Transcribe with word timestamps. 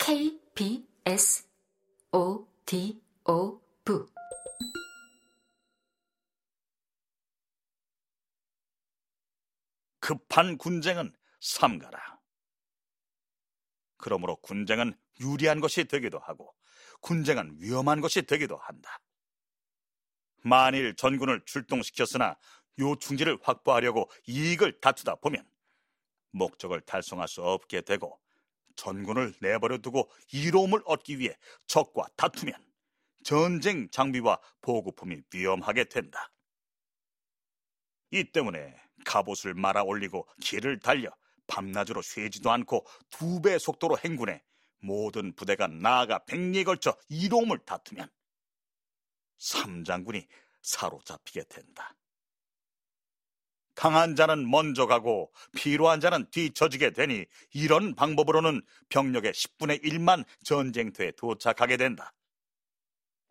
KBS 0.00 1.46
O 2.12 2.48
D 2.64 2.98
O 3.28 3.60
V 3.84 3.96
급한 10.00 10.56
군쟁은 10.56 11.14
삼가라. 11.40 12.18
그러므로 13.98 14.36
군쟁은 14.36 14.98
유리한 15.20 15.60
것이 15.60 15.84
되기도 15.84 16.18
하고 16.18 16.54
군쟁은 17.02 17.58
위험한 17.58 18.00
것이 18.00 18.22
되기도 18.22 18.56
한다. 18.56 19.02
만일 20.42 20.96
전군을 20.96 21.44
출동시켰으나 21.44 22.38
요충지를 22.78 23.38
확보하려고 23.42 24.10
이익을 24.26 24.80
다투다 24.80 25.16
보면 25.16 25.46
목적을 26.30 26.80
달성할 26.80 27.28
수 27.28 27.42
없게 27.42 27.82
되고 27.82 28.18
전군을 28.76 29.34
내버려 29.40 29.78
두고 29.78 30.10
이로움을 30.32 30.82
얻기 30.84 31.18
위해 31.18 31.36
적과 31.66 32.08
다투면 32.16 32.54
전쟁 33.24 33.90
장비와 33.90 34.38
보급품이 34.60 35.22
위험하게 35.32 35.84
된다. 35.84 36.32
이 38.10 38.24
때문에 38.24 38.74
갑옷을 39.04 39.54
말아 39.54 39.82
올리고 39.82 40.26
길을 40.40 40.80
달려 40.80 41.10
밤낮으로 41.46 42.02
쉬지도 42.02 42.50
않고 42.50 42.86
두 43.10 43.40
배 43.42 43.58
속도로 43.58 43.98
행군해 43.98 44.42
모든 44.78 45.34
부대가 45.34 45.66
나아가 45.66 46.24
백리에 46.24 46.64
걸쳐 46.64 46.96
이로움을 47.08 47.58
다투면 47.64 48.08
삼장군이 49.38 50.26
사로잡히게 50.62 51.44
된다. 51.44 51.94
강한 53.80 54.14
자는 54.14 54.50
먼저 54.50 54.86
가고 54.86 55.32
피로한 55.56 56.00
자는 56.00 56.26
뒤처지게 56.30 56.90
되니 56.90 57.24
이런 57.54 57.94
방법으로는 57.94 58.60
병력의 58.90 59.32
10분의 59.32 59.82
1만 59.82 60.26
전쟁터에 60.44 61.12
도착하게 61.12 61.78
된다. 61.78 62.12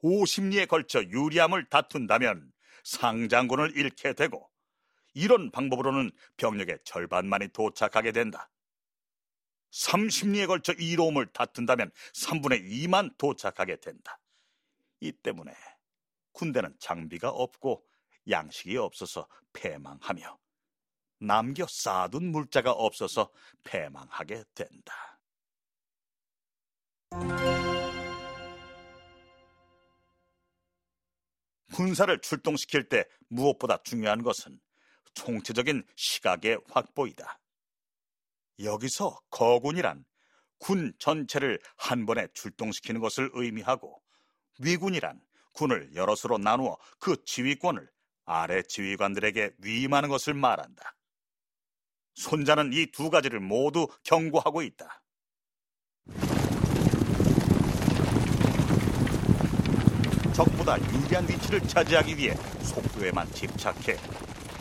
50리에 0.01 0.67
걸쳐 0.67 1.03
유리함을 1.03 1.65
다툰다면 1.69 2.51
상장군을 2.83 3.77
잃게 3.77 4.13
되고 4.13 4.49
이런 5.13 5.51
방법으로는 5.51 6.09
병력의 6.37 6.79
절반만이 6.83 7.49
도착하게 7.49 8.11
된다. 8.11 8.49
30리에 9.69 10.47
걸쳐 10.47 10.73
이로움을 10.73 11.27
다툰다면 11.27 11.91
3분의 12.15 12.67
2만 12.67 13.15
도착하게 13.19 13.75
된다. 13.75 14.19
이 14.99 15.11
때문에 15.11 15.53
군대는 16.31 16.73
장비가 16.79 17.29
없고 17.29 17.87
양식이 18.27 18.77
없어서 18.77 19.27
패망하며 19.53 20.37
남겨 21.19 21.65
쌓아둔 21.69 22.31
물자가 22.31 22.71
없어서 22.71 23.31
패망하게 23.63 24.43
된다. 24.53 25.19
군사를 31.73 32.19
출동시킬 32.21 32.89
때 32.89 33.05
무엇보다 33.29 33.81
중요한 33.83 34.23
것은 34.23 34.59
총체적인 35.13 35.85
시각의 35.95 36.59
확보이다. 36.69 37.39
여기서 38.61 39.19
거군이란 39.29 40.05
군 40.57 40.93
전체를 40.99 41.59
한 41.77 42.05
번에 42.05 42.27
출동시키는 42.33 42.99
것을 42.99 43.29
의미하고 43.33 44.01
위군이란 44.59 45.21
군을 45.53 45.95
여럿으로 45.95 46.37
나누어 46.37 46.77
그 46.99 47.23
지휘권을 47.23 47.89
아래 48.31 48.61
지휘관들에게 48.61 49.55
위임하는 49.57 50.07
것을 50.07 50.35
말한다. 50.35 50.95
손자는 52.13 52.73
이 52.73 52.85
두 52.91 53.09
가지를 53.09 53.39
모두 53.39 53.87
경고하고 54.03 54.61
있다. 54.61 55.01
적보다 60.33 60.77
유리한 60.79 61.27
위치를 61.27 61.59
차지하기 61.61 62.17
위해 62.17 62.35
속도에만 62.61 63.31
집착해 63.33 63.97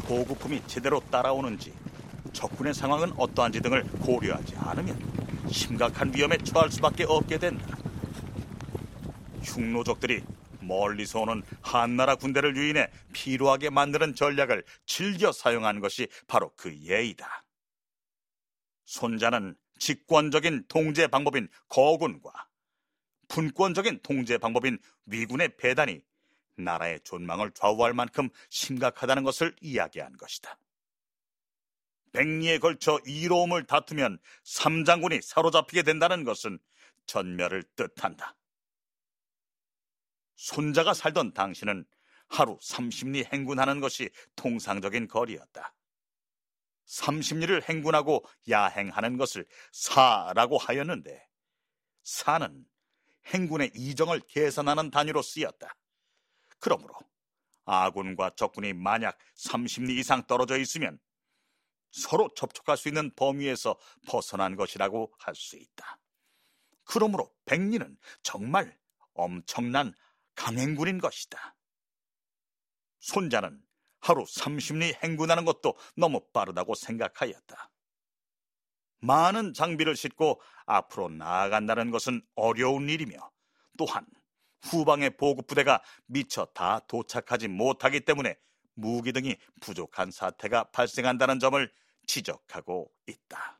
보급품이 0.06 0.62
제대로 0.66 1.00
따라오는지 1.10 1.74
적군의 2.32 2.72
상황은 2.72 3.12
어떠한지 3.18 3.60
등을 3.60 3.84
고려하지 4.00 4.56
않으면 4.56 4.98
심각한 5.50 6.10
위험에 6.14 6.38
처할 6.38 6.70
수밖에 6.70 7.04
없게 7.04 7.38
된다. 7.38 7.76
흉노족들이 9.42 10.22
멀리서 10.68 11.22
오는 11.22 11.42
한나라 11.62 12.14
군대를 12.14 12.56
유인해 12.56 12.88
피로하게 13.12 13.70
만드는 13.70 14.14
전략을 14.14 14.62
즐겨 14.86 15.32
사용한 15.32 15.80
것이 15.80 16.06
바로 16.28 16.52
그 16.56 16.78
예이다. 16.84 17.44
손자는 18.84 19.56
직권적인 19.78 20.64
통제 20.68 21.06
방법인 21.06 21.48
거군과 21.68 22.48
분권적인 23.28 24.00
통제 24.02 24.38
방법인 24.38 24.78
위군의 25.06 25.56
배단이 25.56 26.00
나라의 26.56 27.00
존망을 27.04 27.52
좌우할 27.52 27.92
만큼 27.94 28.28
심각하다는 28.50 29.22
것을 29.24 29.54
이야기한 29.60 30.16
것이다. 30.16 30.58
백리에 32.12 32.58
걸쳐 32.58 32.98
이로움을 33.06 33.64
다투면 33.64 34.18
삼장군이 34.44 35.20
사로잡히게 35.22 35.82
된다는 35.82 36.24
것은 36.24 36.58
전멸을 37.06 37.62
뜻한다. 37.76 38.37
손자가 40.38 40.94
살던 40.94 41.34
당시는 41.34 41.84
하루 42.28 42.56
30리 42.58 43.30
행군하는 43.32 43.80
것이 43.80 44.08
통상적인 44.36 45.08
거리였다. 45.08 45.74
30리를 46.86 47.68
행군하고 47.68 48.24
야행하는 48.48 49.18
것을 49.18 49.46
사라고 49.72 50.56
하였는데 50.56 51.26
사는 52.04 52.64
행군의 53.26 53.72
이정을 53.74 54.20
계산하는 54.20 54.90
단위로 54.90 55.22
쓰였다. 55.22 55.74
그러므로 56.60 56.94
아군과 57.64 58.30
적군이 58.36 58.74
만약 58.74 59.18
30리 59.34 59.98
이상 59.98 60.26
떨어져 60.26 60.56
있으면 60.56 60.98
서로 61.90 62.28
접촉할 62.34 62.76
수 62.76 62.88
있는 62.88 63.10
범위에서 63.16 63.76
벗어난 64.06 64.54
것이라고 64.54 65.12
할 65.18 65.34
수 65.34 65.56
있다. 65.56 65.98
그러므로 66.84 67.34
백리는 67.44 67.98
정말 68.22 68.78
엄청난 69.14 69.92
강행군인 70.38 70.98
것이다. 70.98 71.56
손자는 73.00 73.60
하루 74.00 74.22
30리 74.22 74.94
행군하는 75.02 75.44
것도 75.44 75.76
너무 75.96 76.24
빠르다고 76.32 76.76
생각하였다. 76.76 77.70
많은 79.00 79.52
장비를 79.52 79.96
싣고 79.96 80.40
앞으로 80.66 81.08
나아간다는 81.08 81.90
것은 81.90 82.22
어려운 82.36 82.88
일이며 82.88 83.18
또한 83.76 84.06
후방의 84.62 85.16
보급부대가 85.16 85.82
미처 86.06 86.44
다 86.46 86.80
도착하지 86.86 87.48
못하기 87.48 88.00
때문에 88.00 88.36
무기 88.74 89.12
등이 89.12 89.36
부족한 89.60 90.12
사태가 90.12 90.70
발생한다는 90.70 91.40
점을 91.40 91.72
지적하고 92.06 92.92
있다. 93.08 93.57